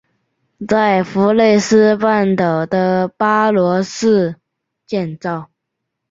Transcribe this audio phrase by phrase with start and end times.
[0.67, 4.35] 在弗内斯半岛的巴罗市
[4.87, 5.51] 建造。